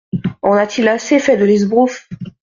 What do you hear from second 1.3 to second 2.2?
de l'esbroufe!